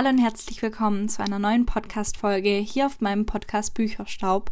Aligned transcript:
Hallo 0.00 0.08
und 0.08 0.18
herzlich 0.18 0.62
willkommen 0.62 1.10
zu 1.10 1.22
einer 1.22 1.38
neuen 1.38 1.66
Podcast-Folge 1.66 2.52
hier 2.52 2.86
auf 2.86 3.02
meinem 3.02 3.26
Podcast 3.26 3.74
Bücherstaub. 3.74 4.50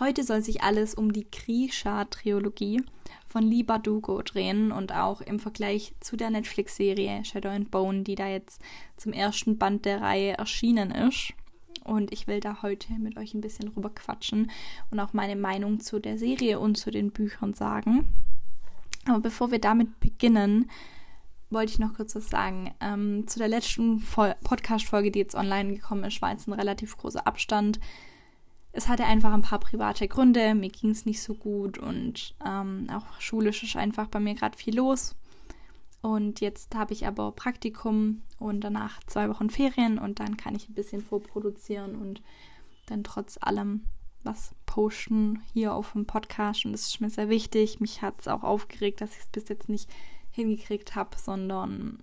Heute 0.00 0.24
soll 0.24 0.42
sich 0.42 0.64
alles 0.64 0.96
um 0.96 1.12
die 1.12 1.24
Grisha-Trilogie 1.30 2.82
von 3.28 3.44
Lee 3.44 3.62
Bardugo 3.62 4.22
drehen 4.22 4.72
und 4.72 4.92
auch 4.92 5.20
im 5.20 5.38
Vergleich 5.38 5.94
zu 6.00 6.16
der 6.16 6.30
Netflix-Serie 6.30 7.24
Shadow 7.24 7.50
and 7.50 7.70
Bone, 7.70 8.02
die 8.02 8.16
da 8.16 8.26
jetzt 8.26 8.60
zum 8.96 9.12
ersten 9.12 9.56
Band 9.56 9.84
der 9.84 10.00
Reihe 10.00 10.32
erschienen 10.32 10.90
ist. 10.90 11.32
Und 11.84 12.12
ich 12.12 12.26
will 12.26 12.40
da 12.40 12.62
heute 12.62 12.92
mit 12.94 13.16
euch 13.16 13.34
ein 13.34 13.40
bisschen 13.40 13.68
rüber 13.68 13.90
quatschen 13.90 14.50
und 14.90 14.98
auch 14.98 15.12
meine 15.12 15.36
Meinung 15.36 15.78
zu 15.78 16.00
der 16.00 16.18
Serie 16.18 16.58
und 16.58 16.74
zu 16.76 16.90
den 16.90 17.12
Büchern 17.12 17.54
sagen. 17.54 18.12
Aber 19.06 19.20
bevor 19.20 19.52
wir 19.52 19.60
damit 19.60 20.00
beginnen, 20.00 20.68
wollte 21.52 21.72
ich 21.72 21.78
noch 21.78 21.94
kurz 21.94 22.14
was 22.14 22.28
sagen. 22.28 22.74
Ähm, 22.80 23.26
zu 23.26 23.38
der 23.38 23.48
letzten 23.48 24.02
Podcast-Folge, 24.44 25.10
die 25.10 25.18
jetzt 25.18 25.34
online 25.34 25.74
gekommen 25.74 26.04
ist, 26.04 26.22
war 26.22 26.30
jetzt 26.30 26.48
ein 26.48 26.52
relativ 26.52 26.96
großer 26.96 27.26
Abstand. 27.26 27.80
Es 28.72 28.88
hatte 28.88 29.04
einfach 29.04 29.32
ein 29.32 29.42
paar 29.42 29.60
private 29.60 30.08
Gründe. 30.08 30.54
Mir 30.54 30.70
ging 30.70 30.90
es 30.90 31.06
nicht 31.06 31.22
so 31.22 31.34
gut 31.34 31.78
und 31.78 32.34
ähm, 32.44 32.88
auch 32.90 33.20
schulisch 33.20 33.62
ist 33.62 33.76
einfach 33.76 34.08
bei 34.08 34.20
mir 34.20 34.34
gerade 34.34 34.56
viel 34.56 34.76
los. 34.76 35.14
Und 36.00 36.40
jetzt 36.40 36.74
habe 36.74 36.92
ich 36.92 37.06
aber 37.06 37.30
Praktikum 37.30 38.22
und 38.38 38.62
danach 38.62 39.00
zwei 39.06 39.28
Wochen 39.28 39.50
Ferien 39.50 39.98
und 39.98 40.18
dann 40.18 40.36
kann 40.36 40.56
ich 40.56 40.68
ein 40.68 40.74
bisschen 40.74 41.00
vorproduzieren 41.00 41.94
und 41.94 42.22
dann 42.86 43.04
trotz 43.04 43.38
allem 43.40 43.84
was 44.24 44.54
posten 44.66 45.42
hier 45.52 45.74
auf 45.74 45.92
dem 45.92 46.06
Podcast. 46.06 46.64
Und 46.64 46.72
das 46.72 46.88
ist 46.88 47.00
mir 47.00 47.10
sehr 47.10 47.28
wichtig. 47.28 47.80
Mich 47.80 48.02
hat 48.02 48.20
es 48.20 48.28
auch 48.28 48.42
aufgeregt, 48.42 49.00
dass 49.00 49.12
ich 49.12 49.20
es 49.20 49.28
bis 49.28 49.48
jetzt 49.48 49.68
nicht 49.68 49.88
hingekriegt 50.32 50.94
habe, 50.94 51.16
sondern 51.16 52.02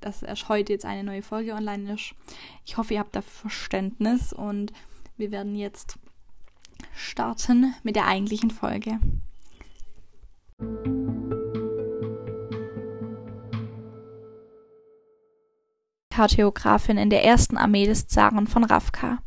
dass 0.00 0.22
erst 0.22 0.48
heute 0.48 0.72
jetzt 0.72 0.84
eine 0.84 1.04
neue 1.04 1.22
Folge 1.22 1.52
online 1.52 1.94
ist. 1.94 2.14
Ich 2.64 2.76
hoffe, 2.76 2.94
ihr 2.94 3.00
habt 3.00 3.16
dafür 3.16 3.50
Verständnis 3.50 4.32
und 4.32 4.72
wir 5.16 5.30
werden 5.30 5.54
jetzt 5.54 5.98
starten 6.94 7.74
mit 7.82 7.96
der 7.96 8.06
eigentlichen 8.06 8.50
Folge. 8.50 9.00
Kartografin 16.10 16.96
in 16.96 17.10
der 17.10 17.24
ersten 17.24 17.58
Armee 17.58 17.84
des 17.84 18.08
Zaren 18.08 18.46
von 18.46 18.64
Ravka. 18.64 19.18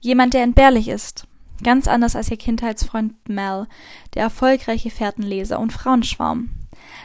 Jemand, 0.00 0.34
der 0.34 0.42
entbehrlich 0.42 0.88
ist. 0.88 1.28
Ganz 1.62 1.86
anders 1.86 2.16
als 2.16 2.30
ihr 2.32 2.36
Kindheitsfreund 2.36 3.28
Mel, 3.28 3.68
der 4.14 4.24
erfolgreiche 4.24 4.90
Fährtenleser 4.90 5.60
und 5.60 5.72
Frauenschwarm. 5.72 6.61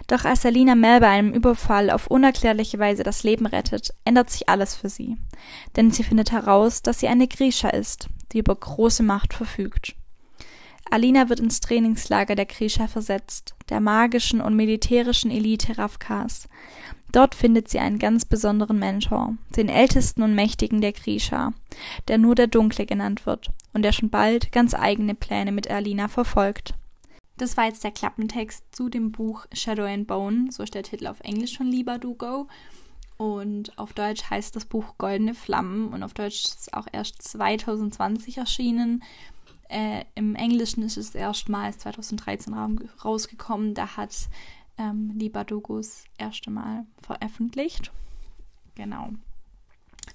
Doch 0.08 0.26
als 0.26 0.46
Alina 0.46 0.76
Mel 0.76 1.00
bei 1.00 1.10
einem 1.10 1.34
Überfall 1.34 1.90
auf 1.90 2.08
unerklärliche 2.08 2.80
Weise 2.80 3.04
das 3.04 3.24
Leben 3.24 3.46
rettet, 3.46 3.94
ändert 4.06 4.30
sich 4.30 4.50
alles 4.50 4.76
für 4.76 4.90
sie. 4.90 5.18
Denn 5.76 5.92
sie 5.92 6.04
findet 6.04 6.32
heraus, 6.32 6.82
dass 6.82 7.00
sie 7.00 7.08
eine 7.08 7.28
Grisha 7.28 7.70
ist, 7.70 8.10
die 8.32 8.40
über 8.40 8.56
große 8.56 9.04
Macht 9.04 9.34
verfügt. 9.34 9.96
Alina 10.90 11.30
wird 11.30 11.40
ins 11.40 11.60
Trainingslager 11.60 12.36
der 12.36 12.46
Grisha 12.46 12.88
versetzt, 12.88 13.56
der 13.70 13.82
magischen 13.82 14.40
und 14.42 14.56
militärischen 14.56 15.32
Elite 15.32 15.78
Ravkas. 15.78 16.48
Dort 17.12 17.36
findet 17.36 17.70
sie 17.70 17.80
einen 17.80 18.00
ganz 18.00 18.26
besonderen 18.26 18.80
Mentor, 18.80 19.36
den 19.56 19.70
ältesten 19.70 20.24
und 20.24 20.36
mächtigen 20.36 20.82
der 20.82 20.94
Grisha, 20.94 21.54
der 22.08 22.18
nur 22.18 22.36
der 22.36 22.48
Dunkle 22.48 22.86
genannt 22.86 23.26
wird 23.26 23.50
und 23.74 23.84
der 23.84 23.92
schon 23.92 24.10
bald 24.10 24.52
ganz 24.52 24.74
eigene 24.74 25.16
Pläne 25.16 25.52
mit 25.52 25.70
Alina 25.70 26.08
verfolgt. 26.08 26.74
Das 27.38 27.56
war 27.56 27.66
jetzt 27.66 27.84
der 27.84 27.92
Klappentext 27.92 28.64
zu 28.76 28.89
dem 28.89 29.11
Buch 29.11 29.45
Shadow 29.54 29.86
and 29.86 30.08
Bone, 30.08 30.52
so 30.52 30.64
ist 30.64 30.73
der 30.73 30.84
Titel 30.84 31.08
auf 31.08 31.20
Englisch 31.22 31.58
von 31.58 31.67
Lieber 31.67 32.00
Do 32.00 32.16
Go. 32.16 32.48
Und 33.17 33.78
auf 33.78 33.94
Deutsch 33.94 34.30
heißt 34.30 34.56
das 34.56 34.66
Buch 34.66 34.95
Goldene 34.98 35.34
Flammen 35.34 35.92
und 35.92 36.04
auf 36.04 36.14
Deutsch 36.14 36.45
ist 36.45 36.61
es 36.61 36.73
auch 36.73 36.88
erst 36.92 37.22
2020 37.23 38.38
erschienen. 38.38 39.04
Äh, 39.70 40.06
Im 40.16 40.36
Englischen 40.36 40.84
ist 40.84 40.98
es 40.98 41.14
erstmals 41.16 41.80
2013 41.80 42.54
rausgekommen. 43.04 43.73
Da 43.73 43.98
hat 43.98 44.16
ähm, 44.78 45.14
Lieber 45.16 45.44
Dogos 45.44 46.04
erste 46.17 46.52
Mal 46.52 46.86
veröffentlicht. 47.02 47.92
Genau. 48.76 49.10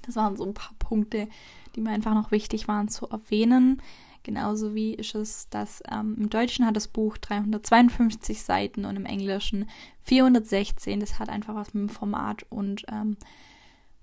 Das 0.03 0.17
waren 0.17 0.37
so 0.37 0.45
ein 0.45 0.55
paar 0.55 0.75
Punkte, 0.79 1.29
die 1.75 1.81
mir 1.81 1.91
einfach 1.91 2.15
noch 2.15 2.31
wichtig 2.31 2.69
waren 2.69 2.89
zu 2.89 3.09
erwähnen. 3.09 3.83
Genauso 4.23 4.75
wie 4.75 4.95
ist 4.95 5.15
es, 5.15 5.49
dass 5.49 5.83
ähm, 5.91 6.17
im 6.19 6.31
Deutschen 6.31 6.65
hat 6.65 6.77
das 6.77 6.87
Buch 6.87 7.19
352 7.19 8.43
Seiten 8.43 8.85
und 8.85 8.97
im 8.97 9.05
Englischen 9.05 9.69
416. 10.03 11.01
Das 11.01 11.19
hat 11.19 11.29
einfach 11.29 11.55
was 11.55 11.75
mit 11.75 11.83
dem 11.83 11.89
Format 11.89 12.45
und 12.49 12.85
ähm, 12.89 13.17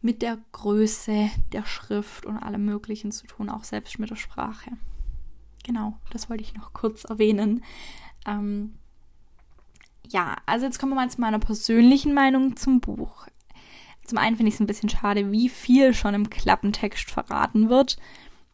mit 0.01 0.21
der 0.21 0.37
Größe 0.51 1.29
der 1.53 1.65
Schrift 1.65 2.25
und 2.25 2.37
allem 2.37 2.65
Möglichen 2.65 3.11
zu 3.11 3.27
tun, 3.27 3.49
auch 3.49 3.63
selbst 3.63 3.99
mit 3.99 4.09
der 4.09 4.15
Sprache. 4.15 4.71
Genau, 5.63 5.97
das 6.11 6.29
wollte 6.29 6.43
ich 6.43 6.53
noch 6.53 6.73
kurz 6.73 7.05
erwähnen. 7.05 7.63
Ähm, 8.25 8.75
ja, 10.07 10.35
also 10.45 10.65
jetzt 10.65 10.79
kommen 10.79 10.91
wir 10.91 10.95
mal 10.95 11.09
zu 11.09 11.21
meiner 11.21 11.39
persönlichen 11.39 12.13
Meinung 12.13 12.57
zum 12.57 12.81
Buch. 12.81 13.27
Zum 14.05 14.17
einen 14.17 14.35
finde 14.35 14.49
ich 14.49 14.55
es 14.55 14.59
ein 14.59 14.67
bisschen 14.67 14.89
schade, 14.89 15.31
wie 15.31 15.49
viel 15.49 15.93
schon 15.93 16.15
im 16.15 16.29
Klappentext 16.29 17.11
verraten 17.11 17.69
wird 17.69 17.97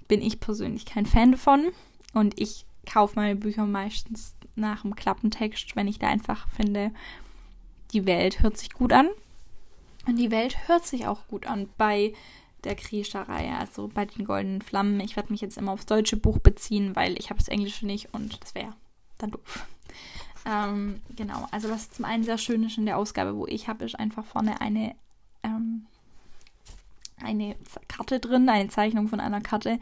bin 0.07 0.21
ich 0.21 0.39
persönlich 0.39 0.85
kein 0.85 1.05
Fan 1.05 1.31
davon. 1.31 1.67
Und 2.13 2.39
ich 2.39 2.65
kaufe 2.85 3.15
meine 3.15 3.35
Bücher 3.35 3.65
meistens 3.65 4.35
nach 4.55 4.83
dem 4.83 4.95
Klappentext, 4.95 5.75
wenn 5.75 5.87
ich 5.87 5.99
da 5.99 6.07
einfach 6.07 6.47
finde, 6.49 6.91
die 7.91 8.05
Welt 8.05 8.41
hört 8.41 8.57
sich 8.57 8.71
gut 8.71 8.93
an. 8.93 9.09
Und 10.07 10.17
die 10.17 10.31
Welt 10.31 10.67
hört 10.67 10.85
sich 10.85 11.07
auch 11.07 11.27
gut 11.27 11.47
an 11.47 11.67
bei 11.77 12.13
der 12.63 12.75
Krischer-Reihe, 12.75 13.57
also 13.57 13.87
bei 13.87 14.05
den 14.05 14.25
Goldenen 14.25 14.61
Flammen. 14.61 14.99
Ich 14.99 15.15
werde 15.15 15.31
mich 15.31 15.41
jetzt 15.41 15.57
immer 15.57 15.71
aufs 15.71 15.85
deutsche 15.85 16.17
Buch 16.17 16.39
beziehen, 16.39 16.95
weil 16.95 17.17
ich 17.17 17.29
habe 17.29 17.39
das 17.39 17.47
Englische 17.47 17.85
nicht 17.85 18.13
und 18.13 18.41
das 18.43 18.55
wäre 18.55 18.73
dann 19.17 19.31
doof. 19.31 19.67
Ähm, 20.47 21.01
genau, 21.15 21.47
also 21.51 21.69
was 21.69 21.89
zum 21.89 22.05
einen 22.05 22.23
sehr 22.23 22.37
schön 22.37 22.63
ist 22.63 22.77
in 22.77 22.85
der 22.85 22.97
Ausgabe, 22.97 23.35
wo 23.35 23.47
ich 23.47 23.67
habe, 23.67 23.85
ist 23.85 23.99
einfach 23.99 24.25
vorne 24.25 24.61
eine 24.61 24.95
eine 27.25 27.55
Karte 27.87 28.19
drin, 28.19 28.47
eine 28.47 28.69
Zeichnung 28.69 29.07
von 29.07 29.19
einer 29.19 29.41
Karte, 29.41 29.79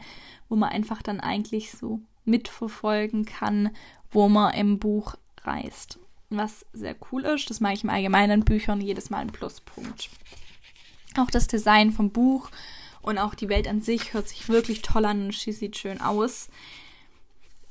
wo 0.48 0.56
man 0.56 0.70
einfach 0.70 1.02
dann 1.02 1.20
eigentlich 1.20 1.72
so 1.72 2.00
mitverfolgen 2.24 3.24
kann, 3.24 3.70
wo 4.10 4.28
man 4.28 4.54
im 4.54 4.78
Buch 4.78 5.14
reist. 5.42 5.98
Was 6.30 6.66
sehr 6.72 6.96
cool 7.12 7.24
ist, 7.24 7.50
das 7.50 7.60
mache 7.60 7.74
ich 7.74 7.84
im 7.84 7.90
Allgemeinen 7.90 8.40
in 8.40 8.44
Büchern 8.44 8.80
jedes 8.80 9.10
Mal 9.10 9.18
ein 9.18 9.32
Pluspunkt. 9.32 10.10
Auch 11.16 11.30
das 11.30 11.46
Design 11.46 11.92
vom 11.92 12.10
Buch 12.10 12.50
und 13.02 13.18
auch 13.18 13.34
die 13.34 13.48
Welt 13.48 13.68
an 13.68 13.82
sich 13.82 14.14
hört 14.14 14.28
sich 14.28 14.48
wirklich 14.48 14.82
toll 14.82 15.04
an 15.04 15.26
und 15.26 15.34
sie 15.34 15.52
sieht 15.52 15.76
schön 15.76 16.00
aus. 16.00 16.48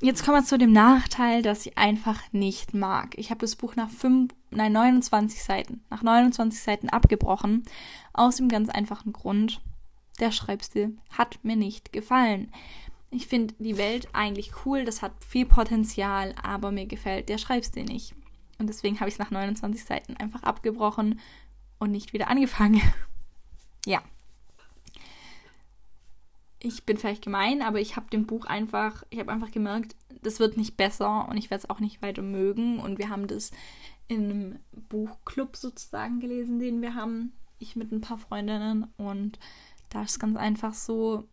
Jetzt 0.00 0.24
kommen 0.24 0.38
wir 0.38 0.46
zu 0.46 0.58
dem 0.58 0.72
Nachteil, 0.72 1.42
dass 1.42 1.66
ich 1.66 1.78
einfach 1.78 2.20
nicht 2.32 2.74
mag. 2.74 3.16
Ich 3.16 3.30
habe 3.30 3.40
das 3.40 3.56
Buch 3.56 3.74
nach 3.74 3.90
fünf, 3.90 4.34
nein, 4.54 4.72
29 4.72 5.42
Seiten, 5.42 5.84
nach 5.90 6.02
29 6.02 6.60
Seiten 6.60 6.88
abgebrochen. 6.88 7.64
Aus 8.12 8.36
dem 8.36 8.48
ganz 8.48 8.68
einfachen 8.68 9.12
Grund, 9.12 9.60
der 10.20 10.32
Schreibstil 10.32 10.96
hat 11.10 11.38
mir 11.42 11.56
nicht 11.56 11.92
gefallen. 11.92 12.52
Ich 13.10 13.26
finde 13.26 13.54
die 13.58 13.76
Welt 13.76 14.08
eigentlich 14.12 14.52
cool, 14.64 14.84
das 14.84 15.02
hat 15.02 15.12
viel 15.24 15.46
Potenzial, 15.46 16.34
aber 16.42 16.72
mir 16.72 16.86
gefällt 16.86 17.28
der 17.28 17.38
Schreibstil 17.38 17.84
nicht. 17.84 18.14
Und 18.58 18.68
deswegen 18.68 19.00
habe 19.00 19.08
ich 19.08 19.14
es 19.14 19.18
nach 19.18 19.30
29 19.30 19.84
Seiten 19.84 20.16
einfach 20.16 20.42
abgebrochen 20.42 21.20
und 21.78 21.90
nicht 21.90 22.12
wieder 22.12 22.28
angefangen. 22.28 22.80
ja 23.86 24.02
ich 26.64 26.84
bin 26.84 26.96
vielleicht 26.96 27.22
gemein, 27.22 27.62
aber 27.62 27.80
ich 27.80 27.96
habe 27.96 28.10
dem 28.10 28.26
Buch 28.26 28.46
einfach, 28.46 29.04
ich 29.10 29.18
habe 29.18 29.30
einfach 29.30 29.50
gemerkt, 29.50 29.94
das 30.22 30.40
wird 30.40 30.56
nicht 30.56 30.76
besser 30.76 31.28
und 31.28 31.36
ich 31.36 31.50
werde 31.50 31.64
es 31.64 31.70
auch 31.70 31.80
nicht 31.80 32.00
weiter 32.00 32.22
mögen. 32.22 32.80
Und 32.80 32.98
wir 32.98 33.10
haben 33.10 33.26
das 33.26 33.50
in 34.08 34.24
einem 34.24 34.58
Buchclub 34.88 35.56
sozusagen 35.56 36.20
gelesen, 36.20 36.58
den 36.58 36.82
wir 36.82 36.94
haben, 36.94 37.32
ich 37.58 37.76
mit 37.76 37.92
ein 37.92 38.00
paar 38.00 38.18
Freundinnen. 38.18 38.92
Und 38.96 39.38
da 39.90 40.02
ist 40.02 40.12
es 40.12 40.18
ganz 40.18 40.36
einfach 40.36 40.74
so, 40.74 41.24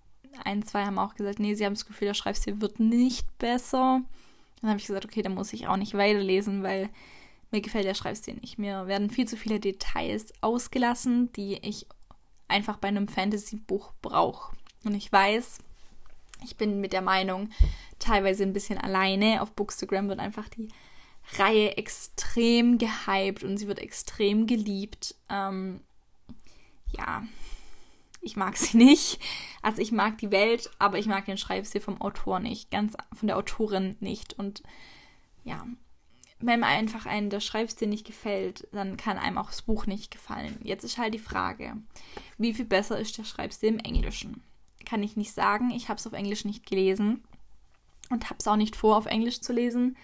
ein, 0.46 0.64
zwei 0.64 0.86
haben 0.86 1.00
auch 1.00 1.16
gesagt, 1.16 1.40
nee, 1.40 1.56
sie 1.56 1.66
haben 1.66 1.74
das 1.74 1.86
Gefühl, 1.86 2.08
der 2.08 2.14
Schreibstil 2.14 2.62
wird 2.62 2.80
nicht 2.80 3.38
besser. 3.38 4.02
Dann 4.62 4.70
habe 4.70 4.80
ich 4.80 4.88
gesagt, 4.88 5.06
okay, 5.06 5.22
dann 5.22 5.34
muss 5.34 5.54
ich 5.54 5.68
auch 5.68 5.78
nicht 5.78 5.94
weiterlesen, 5.94 6.64
weil 6.64 6.90
mir 7.52 7.62
gefällt 7.62 7.86
der 7.86 7.94
Schreibstil 7.94 8.36
nicht. 8.36 8.58
Mir 8.58 8.88
werden 8.88 9.10
viel 9.10 9.28
zu 9.28 9.36
viele 9.36 9.60
Details 9.60 10.34
ausgelassen, 10.42 11.32
die 11.34 11.58
ich 11.68 11.86
einfach 12.48 12.78
bei 12.78 12.88
einem 12.88 13.08
Fantasy-Buch 13.08 13.94
brauche. 14.02 14.56
Und 14.86 14.96
ich 14.96 15.12
weiß, 15.12 15.60
ich 16.44 16.58
bin 16.58 16.80
mit 16.80 16.94
der 16.94 17.02
Meinung 17.02 17.50
teilweise 18.00 18.44
ein 18.44 18.54
bisschen 18.54 18.78
alleine. 18.78 19.42
Auf 19.42 19.52
Bookstagram 19.52 20.10
wird 20.10 20.20
einfach 20.20 20.48
die 20.50 20.70
Reihe 21.38 21.78
extrem 21.78 22.78
gehypt 22.78 23.44
und 23.44 23.58
sie 23.58 23.68
wird 23.68 23.80
extrem 23.80 24.48
geliebt. 24.48 25.16
Ähm, 25.30 25.82
ja, 26.98 27.24
ich 28.22 28.36
mag 28.36 28.58
sie 28.58 28.78
nicht. 28.86 29.20
Also 29.62 29.82
ich 29.82 29.92
mag 29.92 30.18
die 30.18 30.32
Welt, 30.32 30.70
aber 30.80 31.00
ich 31.00 31.08
mag 31.08 31.26
den 31.26 31.38
Schreibstil 31.38 31.82
vom 31.82 32.02
Autor 32.02 32.40
nicht, 32.40 32.72
ganz 32.72 32.96
von 33.14 33.28
der 33.28 33.38
Autorin 33.38 33.96
nicht. 34.00 34.38
Und 34.38 34.64
ja, 35.44 35.66
wenn 36.40 36.64
einfach 36.64 37.06
einem 37.06 37.30
der 37.30 37.40
Schreibstil 37.40 37.88
nicht 37.88 38.06
gefällt, 38.06 38.68
dann 38.72 38.98
kann 38.98 39.18
einem 39.18 39.38
auch 39.38 39.50
das 39.50 39.62
Buch 39.62 39.86
nicht 39.86 40.12
gefallen. 40.12 40.60
Jetzt 40.64 40.84
ist 40.84 40.98
halt 40.98 41.14
die 41.14 41.20
Frage, 41.20 41.78
wie 42.38 42.54
viel 42.54 42.66
besser 42.66 43.00
ist 43.00 43.18
der 43.18 43.24
Schreibstil 43.24 43.70
im 43.70 43.80
Englischen? 43.80 44.44
Kann 44.86 45.04
ich 45.04 45.16
nicht 45.16 45.34
sagen. 45.34 45.72
Ich 45.72 45.90
habe 45.90 46.00
es 46.00 46.08
auf 46.08 46.14
Englisch 46.14 46.46
nicht 46.46 46.66
gelesen 46.66 47.24
und 48.10 48.26
habe 48.26 48.38
es 48.40 48.48
auch 48.48 48.56
nicht 48.56 48.76
vor, 48.76 48.98
auf 48.98 49.06
Englisch 49.06 49.42
zu 49.42 49.54
lesen. 49.54 49.96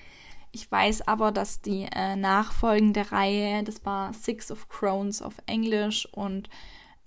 Ich 0.58 0.72
weiß 0.72 1.08
aber, 1.08 1.32
dass 1.32 1.62
die 1.62 1.84
äh, 1.84 2.16
nachfolgende 2.16 3.12
Reihe, 3.12 3.64
das 3.64 3.86
war 3.86 4.12
Six 4.12 4.50
of 4.50 4.68
Crones 4.70 5.22
auf 5.22 5.36
Englisch 5.46 6.08
und 6.12 6.50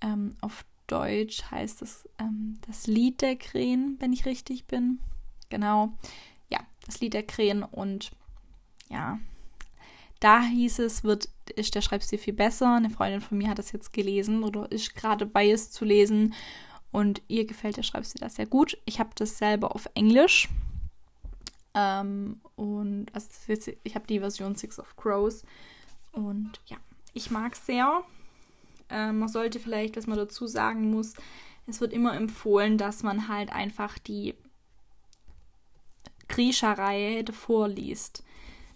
ähm, 0.01 0.37
auf 0.41 0.65
Deutsch 0.87 1.43
heißt 1.51 1.83
es 1.83 2.09
ähm, 2.21 2.61
das 2.69 2.87
Lied 2.87 3.23
der 3.23 3.35
Krähen, 3.35 3.97
wenn 3.99 4.13
ich 4.13 4.25
richtig 4.25 4.67
bin. 4.67 5.01
Genau. 5.49 5.93
Ja, 6.49 6.61
das 6.87 7.01
Lied 7.01 7.13
der 7.13 7.25
Krähen 7.25 7.65
und 7.65 8.13
ja, 8.89 9.19
da 10.21 10.43
hieß 10.43 10.79
es, 10.79 11.03
wird, 11.03 11.29
ist 11.57 11.75
der 11.75 11.81
Schreibstil 11.81 12.21
viel 12.21 12.35
besser. 12.35 12.77
Eine 12.77 12.91
Freundin 12.91 13.21
von 13.21 13.37
mir 13.37 13.49
hat 13.49 13.59
das 13.59 13.73
jetzt 13.73 13.93
gelesen 13.93 14.45
oder 14.45 14.71
ist 14.71 14.95
gerade 14.95 15.27
bei 15.27 15.51
es 15.51 15.73
zu 15.73 15.85
lesen 15.85 16.35
und 16.93 17.21
ihr 17.27 17.47
gefällt 17.47 17.79
der 17.79 17.83
Schreibstil 17.83 18.21
das 18.21 18.37
sehr 18.37 18.47
gut. 18.47 18.79
Ich 18.85 19.01
habe 19.01 19.11
das 19.17 19.39
selber 19.39 19.75
auf 19.75 19.91
Englisch. 19.95 20.49
Ähm, 21.75 22.41
und 22.57 23.07
also 23.13 23.29
jetzt, 23.47 23.71
ich 23.83 23.95
habe 23.95 24.07
die 24.07 24.21
Version 24.21 24.55
Six 24.55 24.79
of 24.79 24.97
Crows. 24.97 25.45
Und 26.13 26.61
ja, 26.67 26.77
ich 27.15 27.31
mag 27.31 27.53
es 27.53 27.67
sehr. 27.67 28.03
Ähm, 28.89 29.21
man 29.21 29.29
sollte 29.29 29.61
vielleicht, 29.61 29.97
was 29.97 30.07
man 30.07 30.19
dazu 30.19 30.47
sagen 30.47 30.91
muss, 30.91 31.15
es 31.67 31.81
wird 31.81 31.93
immer 31.93 32.15
empfohlen, 32.15 32.79
dass 32.79 33.03
man 33.03 33.29
halt 33.29 33.53
einfach 33.53 33.99
die 33.99 34.35
Grisha-Reihe 36.29 37.23
davor 37.23 37.69
liest 37.69 38.25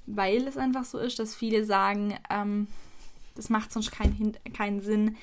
weil 0.06 0.46
es 0.46 0.56
einfach 0.56 0.84
so 0.84 0.98
ist, 0.98 1.18
dass 1.18 1.34
viele 1.34 1.64
sagen, 1.64 2.14
ähm, 2.30 2.66
das 3.34 3.50
macht 3.50 3.72
sonst 3.72 3.90
keinen, 3.90 4.36
keinen 4.52 4.80
Sinn, 4.80 5.16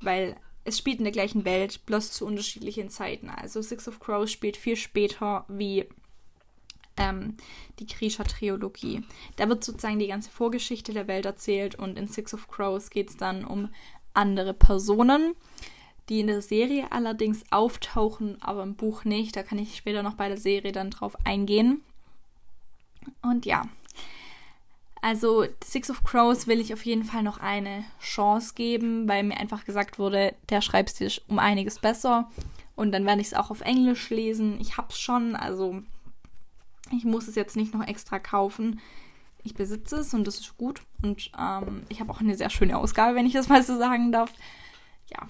weil 0.00 0.36
es 0.64 0.78
spielt 0.78 0.98
in 0.98 1.04
der 1.04 1.12
gleichen 1.12 1.44
Welt, 1.44 1.84
bloß 1.86 2.12
zu 2.12 2.26
unterschiedlichen 2.26 2.88
Zeiten. 2.88 3.30
Also 3.30 3.62
Six 3.62 3.88
of 3.88 4.00
Crows 4.00 4.30
spielt 4.30 4.56
viel 4.56 4.76
später 4.76 5.44
wie 5.48 5.86
ähm, 6.98 7.36
die 7.78 7.86
Grisha-Triologie. 7.86 9.02
Da 9.36 9.48
wird 9.48 9.64
sozusagen 9.64 9.98
die 9.98 10.08
ganze 10.08 10.30
Vorgeschichte 10.30 10.92
der 10.92 11.08
Welt 11.08 11.26
erzählt 11.26 11.74
und 11.76 11.98
in 11.98 12.08
Six 12.08 12.34
of 12.34 12.48
Crows 12.48 12.90
geht 12.90 13.10
es 13.10 13.16
dann 13.16 13.44
um 13.44 13.68
andere 14.14 14.54
Personen, 14.54 15.34
die 16.08 16.20
in 16.20 16.26
der 16.26 16.42
Serie 16.42 16.90
allerdings 16.90 17.44
auftauchen, 17.50 18.40
aber 18.42 18.62
im 18.62 18.74
Buch 18.74 19.04
nicht. 19.04 19.36
Da 19.36 19.42
kann 19.42 19.58
ich 19.58 19.76
später 19.76 20.02
noch 20.02 20.14
bei 20.14 20.28
der 20.28 20.38
Serie 20.38 20.72
dann 20.72 20.90
drauf 20.90 21.16
eingehen. 21.24 21.82
Und 23.22 23.46
ja, 23.46 23.68
also 25.00 25.46
Six 25.64 25.90
of 25.90 26.02
Crows 26.02 26.46
will 26.46 26.60
ich 26.60 26.72
auf 26.72 26.84
jeden 26.84 27.04
Fall 27.04 27.22
noch 27.22 27.38
eine 27.38 27.84
Chance 28.00 28.54
geben, 28.54 29.08
weil 29.08 29.22
mir 29.22 29.38
einfach 29.38 29.64
gesagt 29.64 29.98
wurde, 29.98 30.34
der 30.50 30.60
Schreibstil 30.60 31.06
ist 31.06 31.22
um 31.28 31.38
einiges 31.38 31.78
besser. 31.78 32.30
Und 32.74 32.92
dann 32.92 33.06
werde 33.06 33.20
ich 33.20 33.28
es 33.28 33.34
auch 33.34 33.50
auf 33.50 33.60
Englisch 33.60 34.10
lesen. 34.10 34.60
Ich 34.60 34.76
habe 34.76 34.88
es 34.90 34.98
schon, 34.98 35.36
also 35.36 35.82
ich 36.92 37.04
muss 37.04 37.28
es 37.28 37.34
jetzt 37.34 37.56
nicht 37.56 37.74
noch 37.74 37.86
extra 37.86 38.18
kaufen. 38.18 38.80
Ich 39.44 39.54
besitze 39.54 39.96
es 39.96 40.14
und 40.14 40.26
das 40.26 40.40
ist 40.40 40.56
gut. 40.56 40.82
Und 41.02 41.30
ähm, 41.38 41.82
ich 41.88 42.00
habe 42.00 42.10
auch 42.10 42.20
eine 42.20 42.36
sehr 42.36 42.50
schöne 42.50 42.76
Ausgabe, 42.76 43.14
wenn 43.14 43.26
ich 43.26 43.32
das 43.32 43.48
mal 43.48 43.62
so 43.62 43.78
sagen 43.78 44.12
darf. 44.12 44.32
Ja, 45.10 45.26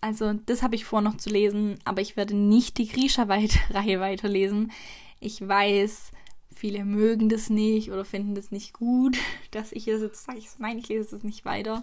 also 0.00 0.32
das 0.32 0.62
habe 0.62 0.74
ich 0.74 0.84
vor 0.84 1.00
noch 1.00 1.16
zu 1.16 1.30
lesen, 1.30 1.78
aber 1.84 2.00
ich 2.00 2.16
werde 2.16 2.34
nicht 2.34 2.78
die 2.78 2.88
Grisha-Reihe 2.88 4.00
weiterlesen. 4.00 4.72
Ich 5.20 5.46
weiß, 5.46 6.10
Viele 6.54 6.84
mögen 6.84 7.28
das 7.28 7.50
nicht 7.50 7.90
oder 7.90 8.04
finden 8.04 8.34
das 8.34 8.50
nicht 8.50 8.72
gut, 8.72 9.18
dass 9.50 9.72
ich 9.72 9.86
das 9.86 10.00
jetzt 10.00 10.24
sage. 10.24 10.38
Ich 10.38 10.48
ich 10.58 10.88
lese 10.88 11.16
es 11.16 11.24
nicht 11.24 11.44
weiter, 11.44 11.82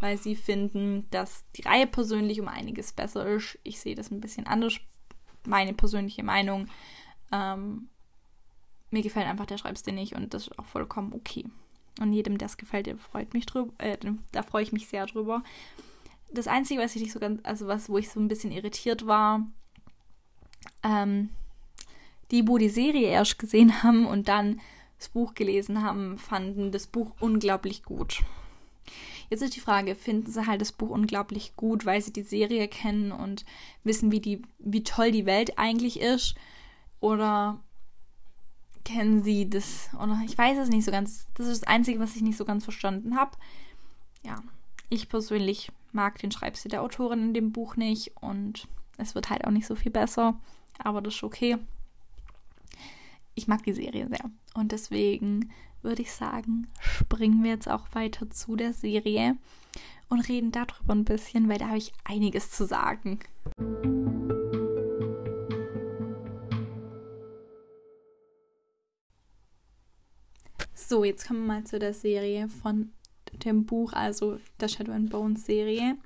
weil 0.00 0.18
sie 0.18 0.36
finden, 0.36 1.06
dass 1.10 1.44
die 1.56 1.62
Reihe 1.62 1.86
persönlich 1.86 2.40
um 2.40 2.48
einiges 2.48 2.92
besser 2.92 3.26
ist. 3.26 3.58
Ich 3.62 3.80
sehe 3.80 3.94
das 3.94 4.10
ein 4.10 4.20
bisschen 4.20 4.46
anders. 4.46 4.74
Meine 5.46 5.72
persönliche 5.72 6.22
Meinung. 6.22 6.68
Ähm, 7.32 7.88
mir 8.92 9.02
gefällt 9.02 9.26
einfach 9.26 9.46
der 9.46 9.58
Schreibstil 9.58 9.94
nicht 9.94 10.14
und 10.14 10.34
das 10.34 10.48
ist 10.48 10.58
auch 10.58 10.66
vollkommen 10.66 11.12
okay. 11.12 11.44
Und 12.00 12.12
jedem, 12.12 12.38
der 12.38 12.46
es 12.46 12.56
gefällt, 12.56 12.86
der 12.86 12.96
freut 12.96 13.34
mich 13.34 13.46
drüber, 13.46 13.72
äh, 13.78 13.96
da 14.32 14.42
freue 14.42 14.62
ich 14.62 14.72
mich 14.72 14.88
sehr 14.88 15.06
drüber. 15.06 15.42
Das 16.32 16.46
Einzige, 16.46 16.80
was 16.80 16.96
ich 16.96 17.02
nicht 17.02 17.12
so 17.12 17.20
ganz, 17.20 17.40
also 17.42 17.66
was, 17.66 17.88
wo 17.88 17.98
ich 17.98 18.08
so 18.08 18.18
ein 18.18 18.28
bisschen 18.28 18.52
irritiert 18.52 19.06
war, 19.06 19.46
ähm, 20.82 21.30
die, 22.30 22.48
wo 22.48 22.56
die 22.56 22.70
Serie 22.70 23.08
erst 23.08 23.38
gesehen 23.38 23.82
haben 23.82 24.06
und 24.06 24.28
dann 24.28 24.60
das 24.98 25.08
Buch 25.08 25.34
gelesen 25.34 25.82
haben, 25.82 26.16
fanden 26.16 26.70
das 26.70 26.86
Buch 26.86 27.12
unglaublich 27.20 27.82
gut. 27.82 28.22
Jetzt 29.30 29.42
ist 29.42 29.56
die 29.56 29.60
Frage, 29.60 29.94
finden 29.94 30.30
sie 30.30 30.46
halt 30.46 30.60
das 30.60 30.72
Buch 30.72 30.90
unglaublich 30.90 31.56
gut, 31.56 31.86
weil 31.86 32.02
sie 32.02 32.12
die 32.12 32.22
Serie 32.22 32.68
kennen 32.68 33.12
und 33.12 33.44
wissen, 33.82 34.12
wie, 34.12 34.20
die, 34.20 34.42
wie 34.58 34.82
toll 34.82 35.10
die 35.10 35.26
Welt 35.26 35.58
eigentlich 35.58 36.00
ist? 36.00 36.34
Oder 37.00 37.58
kennen 38.84 39.22
sie 39.22 39.48
das? 39.48 39.90
Oder 39.94 40.20
ich 40.24 40.36
weiß 40.36 40.58
es 40.58 40.68
nicht 40.68 40.84
so 40.84 40.90
ganz. 40.90 41.26
Das 41.34 41.46
ist 41.46 41.62
das 41.62 41.68
Einzige, 41.68 42.00
was 42.00 42.16
ich 42.16 42.22
nicht 42.22 42.36
so 42.36 42.44
ganz 42.44 42.64
verstanden 42.64 43.16
habe. 43.16 43.32
Ja, 44.24 44.42
ich 44.88 45.08
persönlich 45.08 45.70
mag 45.92 46.18
den 46.18 46.32
Schreibstil 46.32 46.70
der 46.70 46.82
Autorin 46.82 47.20
in 47.20 47.34
dem 47.34 47.52
Buch 47.52 47.76
nicht 47.76 48.12
und 48.20 48.68
es 48.96 49.14
wird 49.14 49.30
halt 49.30 49.44
auch 49.44 49.50
nicht 49.50 49.66
so 49.66 49.74
viel 49.74 49.92
besser. 49.92 50.40
Aber 50.78 51.00
das 51.00 51.14
ist 51.14 51.22
okay 51.22 51.58
ich 53.34 53.48
mag 53.48 53.62
die 53.62 53.72
Serie 53.72 54.08
sehr. 54.08 54.30
Und 54.54 54.72
deswegen 54.72 55.50
würde 55.82 56.02
ich 56.02 56.12
sagen, 56.12 56.68
springen 56.80 57.42
wir 57.42 57.50
jetzt 57.50 57.68
auch 57.68 57.86
weiter 57.92 58.30
zu 58.30 58.56
der 58.56 58.72
Serie 58.72 59.36
und 60.08 60.28
reden 60.28 60.52
darüber 60.52 60.94
ein 60.94 61.04
bisschen, 61.04 61.48
weil 61.48 61.58
da 61.58 61.68
habe 61.68 61.78
ich 61.78 61.92
einiges 62.04 62.50
zu 62.50 62.66
sagen. 62.66 63.18
Jetzt 71.04 71.26
kommen 71.26 71.46
wir 71.46 71.54
mal 71.54 71.64
zu 71.64 71.78
der 71.78 71.94
Serie 71.94 72.48
von 72.48 72.92
dem 73.44 73.66
Buch, 73.66 73.92
also 73.92 74.38
der 74.60 74.68
Shadow 74.68 74.92
and 74.92 75.10
Bone 75.10 75.36
Serie. 75.36 75.96